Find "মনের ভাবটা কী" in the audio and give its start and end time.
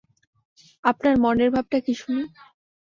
1.17-1.93